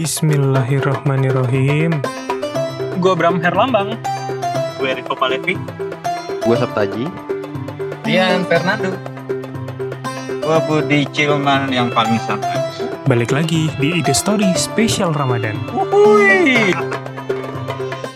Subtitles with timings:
[0.00, 2.00] Bismillahirrahmanirrahim.
[3.04, 4.00] Gue Bram Herlambang.
[4.80, 5.60] Gue Rico Palevi.
[6.40, 7.04] Gue Sabtaji.
[8.08, 8.96] Dian Fernando.
[10.40, 12.64] Gue Budi Cilman yang paling santai.
[13.04, 15.60] Balik lagi di Ide Story Spesial Ramadan.
[15.68, 16.72] Wuhui.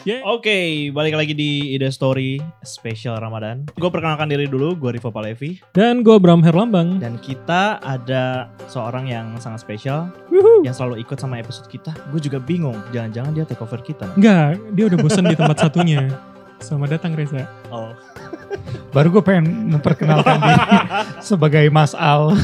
[0.05, 3.65] Oke, balik lagi di Ide Story Spesial Ramadan.
[3.73, 5.65] Gue perkenalkan diri dulu, gue Rivo Palevi.
[5.73, 7.01] Dan gue Bram Herlambang.
[7.01, 10.13] Dan kita ada seorang yang sangat spesial,
[10.61, 11.97] yang selalu ikut sama episode kita.
[12.13, 14.05] Gue juga bingung, jangan-jangan dia take over kita.
[14.05, 14.17] Nah.
[14.21, 16.13] Enggak, dia udah bosan di tempat satunya.
[16.61, 17.49] Selamat datang Reza.
[17.73, 17.97] Oh,
[18.95, 20.61] Baru gue pengen memperkenalkan diri
[21.33, 22.37] sebagai Mas Al.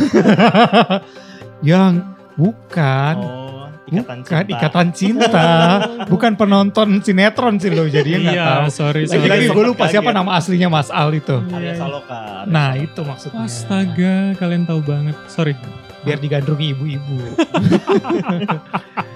[1.61, 3.60] yang bukan, oh
[3.91, 4.55] ikatan bukan cinta.
[4.55, 5.49] ikatan cinta,
[6.13, 8.65] bukan penonton sinetron sih lo jadinya nggak iya, tahu.
[8.71, 9.27] sorry, sorry.
[9.27, 9.93] Lagi-lagi gue lupa Kaget.
[9.99, 11.37] siapa nama aslinya Mas Al itu.
[11.51, 11.75] Iya.
[11.77, 12.47] Saloka.
[12.47, 12.87] alias Nah Saloka.
[12.87, 13.45] itu maksudnya.
[13.45, 15.17] Astaga, kalian tahu banget.
[15.27, 15.59] Sorry.
[16.07, 17.19] Biar digandrungi ibu-ibu.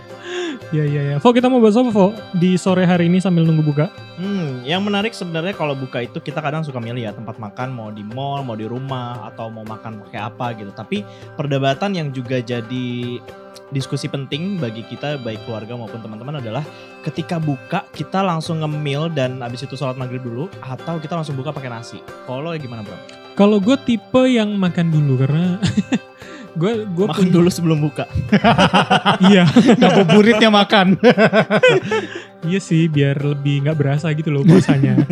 [0.74, 1.16] Iya, iya, iya.
[1.22, 2.10] Fo, kita mau bahas apa, Fo?
[2.34, 3.86] Di sore hari ini sambil nunggu buka.
[4.18, 7.94] Hmm, yang menarik sebenarnya kalau buka itu kita kadang suka milih ya tempat makan mau
[7.94, 10.74] di mall, mau di rumah atau mau makan pakai apa gitu.
[10.74, 11.06] Tapi
[11.38, 13.22] perdebatan yang juga jadi
[13.74, 16.62] diskusi penting bagi kita baik keluarga maupun teman-teman adalah
[17.02, 21.50] ketika buka kita langsung ngemil dan abis itu sholat maghrib dulu atau kita langsung buka
[21.50, 21.98] pakai nasi.
[22.24, 22.94] Kalau lo gimana bro?
[23.34, 25.58] Kalau gue tipe yang makan dulu karena
[26.60, 28.06] gue gue Makan dulu sebelum buka.
[29.26, 30.94] Iya, Ngabuburitnya makan.
[32.48, 35.02] iya sih biar lebih nggak berasa gitu loh puasanya.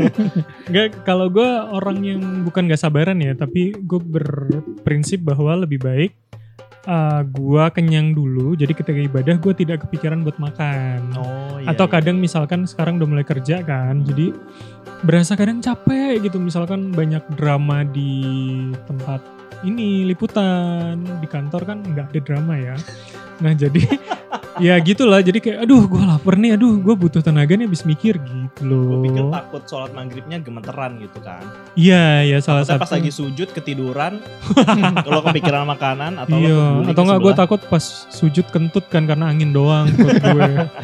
[0.70, 6.14] Nggak, kalau gue orang yang bukan nggak sabaran ya, tapi gue berprinsip bahwa lebih baik
[6.86, 8.54] uh, gue kenyang dulu.
[8.58, 11.00] Jadi ketika ibadah gue tidak kepikiran buat makan.
[11.18, 11.74] Oh iya.
[11.74, 11.92] Atau iya.
[11.98, 14.34] kadang misalkan sekarang udah mulai kerja kan, jadi
[15.02, 16.38] berasa kadang capek gitu.
[16.38, 18.22] Misalkan banyak drama di
[18.86, 19.22] tempat
[19.62, 22.76] ini liputan di kantor kan nggak ada drama ya.
[23.42, 23.82] Nah jadi
[24.66, 25.18] ya gitulah.
[25.18, 28.98] Jadi kayak aduh gue lapar nih, aduh gue butuh tenaga nih habis mikir gitu Gue
[29.02, 29.32] pikir loh.
[29.32, 31.40] takut sholat maghribnya gemeteran gitu kan.
[31.72, 32.80] Iya ya salah satu.
[32.80, 34.20] pas lagi sujud ketiduran,
[35.06, 39.28] kalau kepikiran makanan atau Iya, atau ke nggak gue takut pas sujud kentut kan karena
[39.28, 40.12] angin doang gue.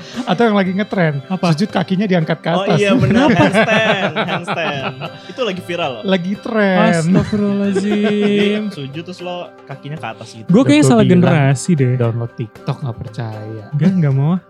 [0.30, 1.24] Atau yang lagi ngetren.
[1.26, 1.52] Apa?
[1.52, 2.78] Sujud kakinya diangkat ke Oh atas.
[2.78, 4.92] iya benar handstand, handstand.
[5.26, 6.02] Itu lagi viral loh.
[6.04, 6.78] Lagi tren.
[6.94, 8.62] Astagfirullahaladzim.
[8.70, 10.48] Sujud terus lo kakinya ke atas gitu.
[10.48, 11.96] Gue kayaknya salah generasi deh.
[11.96, 13.57] Download TikTok gak percaya.
[13.74, 14.36] Enggak, enggak mau.
[14.36, 14.40] ah.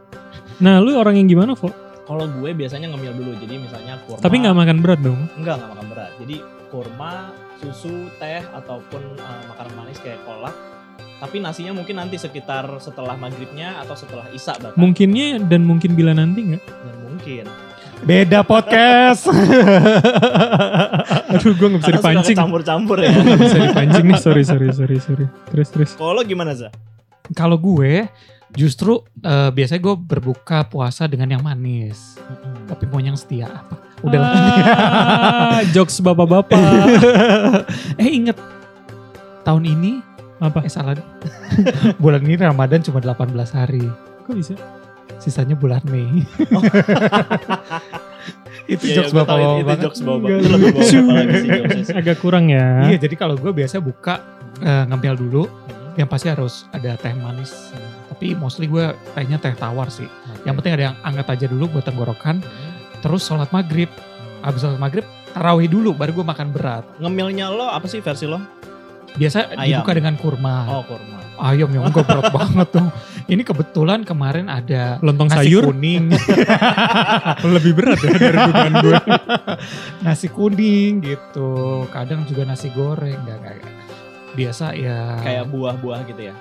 [0.59, 1.71] Nah, lu orang yang gimana, Fo?
[2.05, 3.33] Kalau gue biasanya ngemil dulu.
[3.37, 4.23] Jadi misalnya kurma.
[4.25, 5.21] Tapi nggak makan berat dong.
[5.37, 6.13] Enggak, enggak makan berat.
[6.19, 6.37] Jadi
[6.69, 7.13] kurma,
[7.61, 10.57] susu, teh ataupun eh, makanan manis kayak kolak.
[11.19, 14.79] Tapi nasinya mungkin nanti sekitar setelah maghribnya atau setelah isya bahkan.
[14.79, 16.63] Mungkinnya dan mungkin bila nanti nggak.
[16.65, 17.45] Dan mungkin.
[17.99, 19.27] Beda podcast.
[21.35, 22.37] Aduh, gue nggak bisa Karena dipancing.
[22.39, 23.11] Campur-campur ya.
[23.11, 25.27] Nggak bisa dipancing nih, sorry, sorry, sorry, sorry.
[25.51, 25.91] Terus, terus.
[25.99, 26.71] Kalau lo gimana Za?
[27.35, 28.07] Kalau gue
[28.55, 32.17] justru eh, biasanya gue berbuka puasa dengan yang manis.
[32.69, 33.77] Tapi mau yang setia apa?
[34.05, 34.31] Udah lah.
[34.31, 36.59] Ah, jokes bapak-bapak.
[38.03, 38.39] eh inget
[39.43, 39.93] tahun ini
[40.39, 40.63] Apa?
[40.63, 40.95] eh salah
[42.03, 43.83] bulan ini Ramadan cuma 18 hari.
[44.23, 44.55] Kok bisa?
[45.19, 46.23] Sisanya bulan Mei.
[48.69, 50.29] itu Iya, jokes iya, gua tahu bapak-bapak itu, jokes bapak.
[50.29, 51.95] Enggak Itu lebih bapak lagi sih.
[51.97, 52.87] Agak kurang ya.
[52.87, 54.23] Iya, jadi kalau gue biasa buka
[54.63, 55.43] eh, ngambil dulu
[55.99, 57.75] yang pasti harus ada teh manis.
[58.19, 60.11] Tapi mostly gue tehnya teh tawar sih.
[60.43, 62.43] Yang penting ada yang anget aja dulu buat tenggorokan.
[62.99, 63.87] Terus sholat maghrib.
[64.43, 66.83] Habis sholat maghrib, tarawih dulu baru gue makan berat.
[66.99, 68.43] Ngemilnya lo apa sih versi lo?
[69.15, 69.87] Biasa Ayam.
[69.87, 70.67] dibuka dengan kurma.
[70.67, 71.23] Oh kurma.
[71.39, 72.91] Ayam yang gue berat banget tuh.
[73.31, 76.11] Ini kebetulan kemarin ada Lontong nasi sayur kuning.
[77.55, 78.97] lebih berat ya dari dugaan gue.
[80.11, 81.87] nasi kuning gitu.
[81.95, 83.15] Kadang juga nasi goreng.
[83.15, 83.75] Enggak, enggak, enggak.
[84.35, 85.23] Biasa ya.
[85.23, 86.35] Kayak buah-buah gitu ya.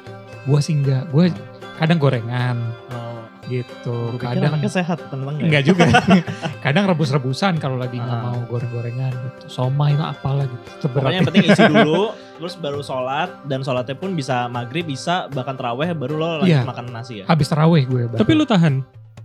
[0.49, 1.05] Gue sih enggak.
[1.13, 1.29] Gue
[1.77, 2.57] kadang gorengan
[2.89, 4.17] Oh, gitu.
[4.17, 5.45] Kadang anaknya sehat tenang ya.
[5.45, 5.85] enggak juga.
[6.65, 8.23] kadang rebus-rebusan kalau lagi nggak Ah.
[8.27, 9.39] mau goreng-gorengan gitu.
[9.47, 10.59] Somai itu apalah gitu.
[10.59, 12.01] Pokoknya Seberat yang penting isi dulu,
[12.38, 16.62] terus baru sholat dan sholatnya pun bisa maghrib, bisa bahkan terawih baru lo lanjut Iya.
[16.63, 17.25] makan nasi ya.
[17.25, 18.03] habis taraweh gue.
[18.06, 18.18] baru.
[18.18, 18.75] Tapi lu tahan.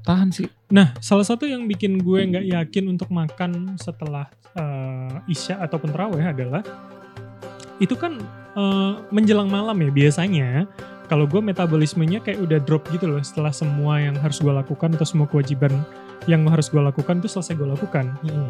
[0.03, 0.51] tahan sih.
[0.69, 6.21] Nah, salah satu yang bikin gue nggak yakin untuk makan setelah eh, isya ataupun terawih
[6.21, 6.63] adalah
[7.79, 8.19] itu kan
[8.53, 10.67] eh, menjelang malam ya biasanya.
[11.13, 15.05] Kalau gue metabolismenya kayak udah drop gitu loh setelah semua yang harus gue lakukan atau
[15.05, 15.69] semua kewajiban
[16.25, 18.17] yang harus gue lakukan itu selesai gue lakukan.
[18.25, 18.49] Hmm.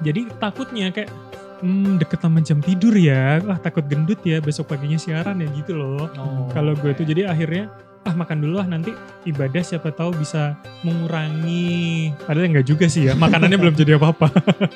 [0.00, 1.12] Jadi takutnya kayak
[1.60, 5.76] hmm, deket sama jam tidur ya, ah takut gendut ya besok paginya siaran ya gitu
[5.76, 6.08] loh.
[6.16, 7.04] Oh, Kalau gue oke.
[7.04, 7.68] tuh jadi akhirnya
[8.04, 8.92] ah makan dulu lah nanti
[9.24, 12.12] ibadah siapa tahu bisa mengurangi.
[12.20, 14.28] Padahal enggak juga sih ya, makanannya belum jadi apa-apa.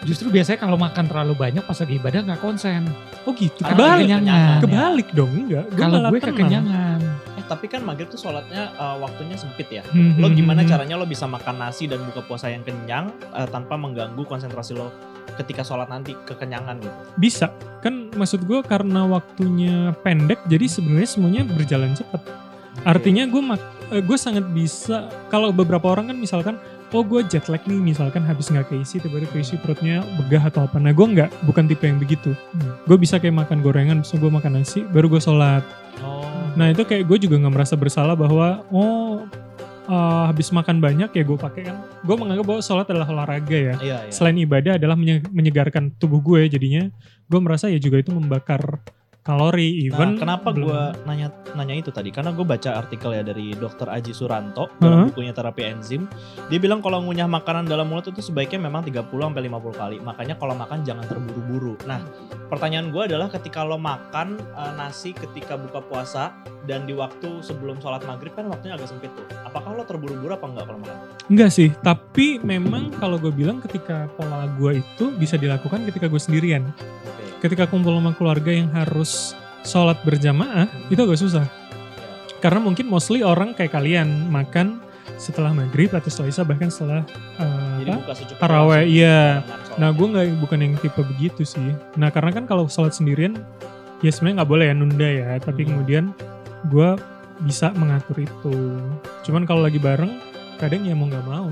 [0.09, 2.89] Justru biasanya kalau makan terlalu banyak pas lagi ibadah nggak konsen.
[3.29, 3.65] Oh gitu.
[3.65, 4.09] Kebalik.
[4.65, 5.65] Kebalik dong enggak.
[5.77, 6.88] Kalau gue kekenyangan.
[7.49, 9.81] Eh tapi kan maghrib tuh sholatnya eh, waktunya sempit ya.
[9.89, 10.69] Hmm, Lo hmm, gimana hmm.
[10.69, 14.93] caranya lo bisa makan nasi dan buka puasa yang kenyang eh, tanpa mengganggu konsentrasi lo
[15.41, 16.97] ketika sholat nanti kekenyangan gitu.
[17.17, 17.49] Bisa.
[17.81, 22.21] Kan maksud gue karena waktunya pendek, jadi sebenarnya semuanya berjalan cepat.
[22.85, 23.43] Artinya gue
[24.05, 26.61] gue sangat bisa kalau beberapa orang kan misalkan
[26.93, 30.77] oh gue jet lag nih misalkan habis nggak keisi tiba-tiba keisi perutnya begah atau apa
[30.81, 32.33] nah gue nggak bukan tipe yang begitu
[32.85, 35.65] gue bisa kayak makan gorengan terus gue makan nasi baru gue sholat
[35.99, 36.18] Oh.
[36.55, 39.27] Nah itu kayak gue juga nggak merasa bersalah bahwa oh
[39.85, 43.75] eh, habis makan banyak ya gue pakai kan gue menganggap bahwa sholat adalah olahraga ya
[43.79, 44.11] Iya, iya.
[44.11, 46.89] selain ibadah adalah menye- menyegarkan tubuh gue jadinya
[47.25, 48.81] gue merasa ya juga itu membakar
[49.29, 52.09] kalori Nah, even kenapa belum- gue nanya nanya itu tadi?
[52.09, 53.93] Karena gue baca artikel ya dari Dr.
[53.93, 55.07] Aji Suranto dalam Hah?
[55.13, 56.09] bukunya terapi enzim.
[56.49, 59.97] Dia bilang kalau ngunyah makanan dalam mulut itu sebaiknya memang 30 sampai 50 kali.
[60.01, 61.77] Makanya kalau makan jangan terburu-buru.
[61.85, 62.01] Nah,
[62.49, 66.33] pertanyaan gue adalah ketika lo makan eh, nasi ketika buka puasa
[66.65, 69.29] dan di waktu sebelum sholat maghrib kan waktunya agak sempit tuh.
[69.45, 70.97] Apakah lo terburu-buru apa enggak kalau makan?
[71.29, 76.17] Enggak sih, tapi memang kalau gue bilang ketika pola gue itu bisa dilakukan ketika gue
[76.17, 76.65] sendirian.
[77.05, 77.28] Oke.
[77.39, 80.91] Ketika kumpul sama keluarga yang harus sholat berjamaah, Hmm.
[80.91, 81.47] itu agak susah.
[82.39, 84.79] Karena mungkin mostly orang kayak kalian makan
[85.19, 87.03] setelah maghrib atau setelah isya bahkan setelah
[87.79, 88.11] Jadi apa?
[88.43, 89.43] Taraweh, iya.
[89.79, 91.71] Nah gue nggak bukan yang tipe begitu sih.
[91.95, 93.39] Nah karena kan kalau sholat sendirian,
[94.03, 95.29] ya sebenarnya nggak boleh ya nunda ya.
[95.39, 95.69] Tapi Hmm.
[95.71, 96.05] kemudian
[96.67, 96.91] gue
[97.47, 98.55] bisa mengatur itu.
[99.23, 100.19] Cuman kalau lagi bareng,
[100.59, 101.47] kadang ya mau nggak mau.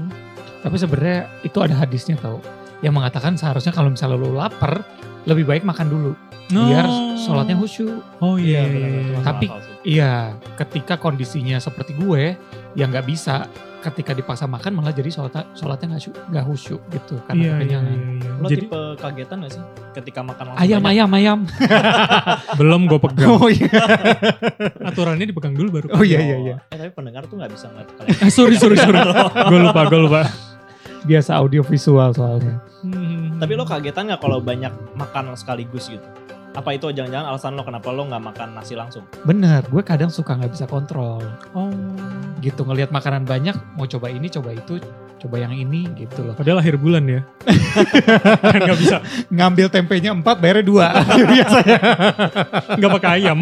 [0.67, 2.43] Tapi sebenarnya itu ada hadisnya tau.
[2.81, 4.85] Yang mengatakan seharusnya kalau misalnya lu lapar,
[5.25, 6.13] lebih baik makan dulu.
[6.47, 6.87] Biar
[7.19, 7.99] sholatnya khusyuk.
[8.23, 9.21] Oh Iya, iya, benar, iya, itu iya.
[9.23, 9.51] Tapi-.
[9.87, 10.13] Iya,
[10.59, 12.39] ketika kondisinya seperti gue,
[12.79, 13.47] yang nggak bisa
[13.83, 17.95] ketika dipaksa makan malah jadi sholat sholatnya nggak nggak khusyuk gitu karena Iya, iya, kekenyangan.
[17.95, 18.31] iya, iya.
[18.35, 19.63] Lo Jadi tipe kagetan gak sih
[19.95, 20.91] ketika makan langsung Ayam, banyak?
[21.07, 21.39] ayam, ayam.
[22.59, 23.29] belum gue pegang.
[23.31, 23.71] Oh iya.
[24.83, 25.87] Aturannya dipegang dulu baru.
[25.95, 26.57] Oh iya, iya, iya.
[26.67, 28.11] Eh tapi pendengar tuh gak bisa ngeliat kalian.
[28.27, 28.99] Eh, sorry, sorry, sorry.
[29.51, 30.21] gue lupa, gue lupa.
[31.07, 32.59] Biasa audio visual soalnya.
[32.87, 33.39] Hmm.
[33.43, 36.03] tapi lo kagetan gak kalau banyak makan sekaligus gitu?
[36.57, 39.05] Apa itu jangan-jangan alasan lo kenapa lo gak makan nasi langsung?
[39.23, 41.21] Bener, gue kadang suka nggak bisa kontrol.
[41.53, 41.71] Oh.
[42.41, 44.81] Gitu ngelihat makanan banyak, mau coba ini, coba itu,
[45.21, 46.33] coba yang ini gitu loh.
[46.33, 47.21] Padahal akhir bulan ya.
[48.57, 48.97] kan nggak bisa,
[49.29, 50.87] Ngambil tempenya empat, bayarnya dua.
[51.37, 51.79] Biasanya.
[52.79, 53.39] nggak pakai ayam.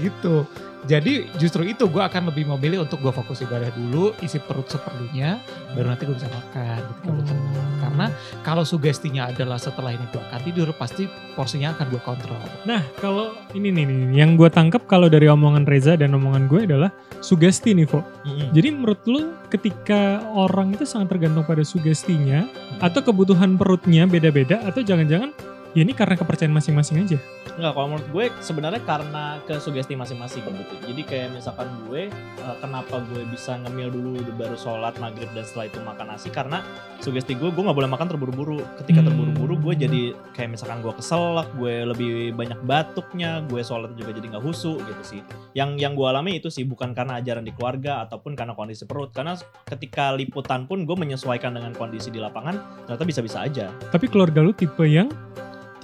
[0.00, 0.48] gitu.
[0.84, 5.40] Jadi justru itu gue akan lebih memilih untuk gue fokus ibadah dulu, isi perut seperlunya,
[5.72, 6.80] baru nanti gue bisa makan.
[6.84, 7.68] Ketika gue tenang.
[7.80, 8.06] Karena
[8.44, 12.40] kalau sugestinya adalah setelah ini gue akan tidur, pasti porsinya akan gue kontrol.
[12.68, 16.68] Nah, kalau ini nih, nih yang gue tangkap kalau dari omongan Reza dan omongan gue
[16.68, 16.92] adalah
[17.24, 18.04] sugesti nih, Vo.
[18.52, 22.44] Jadi menurut lu ketika orang itu sangat tergantung pada sugestinya
[22.84, 25.32] atau kebutuhan perutnya beda-beda atau jangan-jangan
[25.74, 27.18] ya ini karena kepercayaan masing-masing aja.
[27.54, 30.74] Enggak, kalau menurut gue sebenarnya karena ke sugesti masing-masing gitu.
[30.90, 35.66] Jadi kayak misalkan gue, eh, kenapa gue bisa ngemil dulu baru sholat maghrib dan setelah
[35.70, 36.62] itu makan nasi karena
[36.98, 38.58] sugesti gue, gue nggak boleh makan terburu-buru.
[38.82, 39.08] Ketika Hmm.
[39.10, 40.02] terburu-buru gue jadi
[40.34, 45.02] kayak misalkan gue keselak, gue lebih banyak batuknya, gue sholat juga jadi nggak husu gitu
[45.02, 45.20] sih.
[45.54, 49.14] Yang yang gue alami itu sih bukan karena ajaran di keluarga ataupun karena kondisi perut.
[49.14, 53.70] Karena ketika liputan pun gue menyesuaikan dengan kondisi di lapangan, ternyata bisa-bisa aja.
[53.94, 55.06] Tapi keluarga lu tipe yang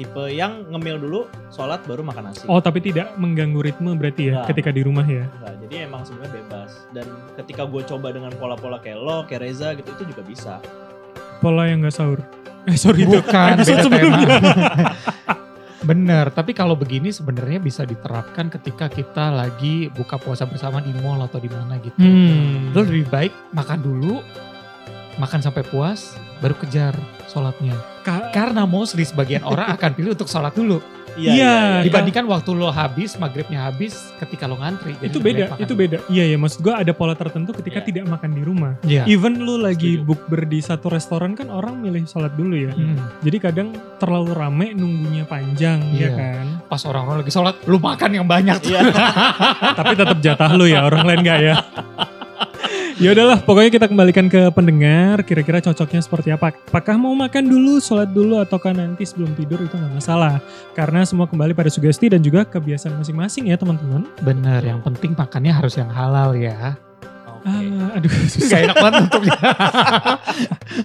[0.00, 1.20] Tipe yang ngemil dulu,
[1.52, 2.48] sholat baru makan nasi.
[2.48, 4.46] oh tapi tidak mengganggu ritme berarti ya Nah.
[4.48, 5.28] ketika di rumah ya.
[5.28, 6.70] Enggak, jadi emang sebenarnya bebas.
[6.88, 7.04] Dan
[7.36, 10.54] ketika gue coba dengan pola-pola kayak lo, kayak Reza gitu, itu juga bisa.
[11.38, 12.24] Pola yang nggak sahur.
[12.64, 14.28] Eh sorry itu Bukan, episode beda sebelumnya.
[15.80, 21.20] Bener, tapi kalau begini sebenarnya bisa diterapkan ketika kita lagi buka puasa bersama di mall
[21.20, 21.96] atau di mana gitu.
[21.96, 22.72] Hmm.
[22.72, 24.20] Lo lebih baik makan dulu,
[25.16, 26.92] makan sampai puas, baru kejar
[27.26, 27.72] sholatnya.
[28.00, 30.80] Ka- Karena mostly sebagian orang akan pilih untuk sholat dulu.
[31.10, 34.94] Iya, Dibandingkan waktu lo habis, maghribnya habis, ketika lo ngantri.
[34.94, 35.80] Jadi itu beda, itu dulu.
[35.82, 35.98] beda.
[36.06, 37.86] Iya ya, maksud gue ada pola tertentu ketika Iya.
[37.92, 38.72] tidak makan di rumah.
[38.80, 39.02] Iya.
[39.04, 40.06] Even lu lagi Setuju.
[40.06, 42.70] bukber di satu restoran kan orang milih sholat dulu ya.
[42.70, 42.94] Hmm.
[43.20, 46.10] Jadi kadang terlalu rame nunggunya panjang ya Iya.
[46.14, 46.44] kan.
[46.70, 48.58] Pas orang-orang lagi sholat, lu makan yang banyak.
[48.62, 48.80] Iya.
[49.82, 51.54] Tapi tetap jatah lu ya, orang lain gak ya.
[53.00, 55.24] Ya udahlah, pokoknya kita kembalikan ke pendengar.
[55.24, 56.52] Kira-kira cocoknya seperti apa?
[56.52, 60.36] Apakah mau makan dulu, sholat dulu, ataukah nanti sebelum tidur itu nggak masalah.
[60.76, 64.04] Karena semua kembali pada sugesti dan juga kebiasaan masing-masing ya teman-teman.
[64.20, 66.76] Bener, yang penting makannya harus yang halal ya.
[67.40, 67.48] Oke.
[67.50, 68.58] Ah, aduh, susah.
[68.62, 69.38] enak banget untuknya.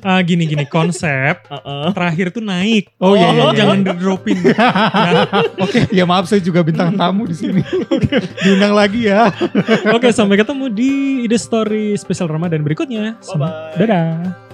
[0.02, 1.88] Ah, gini-gini konsep Heeh.
[1.94, 2.90] terakhir tuh naik.
[2.98, 3.60] Oh, iya, iya, Tolong iya.
[3.62, 4.38] jangan dropin.
[4.42, 5.26] Nah,
[5.66, 7.62] Oke, ya maaf saya juga bintang tamu di sini.
[8.42, 9.30] Diundang lagi ya.
[9.94, 10.92] Oke, sampai ketemu di
[11.26, 13.18] ide story spesial Ramadan berikutnya.
[13.22, 13.78] Sem- Bye-bye.
[13.78, 14.45] Dadah.